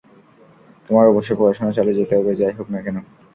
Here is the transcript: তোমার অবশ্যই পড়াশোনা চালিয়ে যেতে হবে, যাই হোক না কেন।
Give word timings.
তোমার 0.85 1.05
অবশ্যই 1.07 1.37
পড়াশোনা 1.39 1.71
চালিয়ে 1.77 1.99
যেতে 1.99 2.13
হবে, 2.17 2.31
যাই 2.39 2.53
হোক 2.57 2.67
না 2.73 2.79
কেন। 2.85 2.97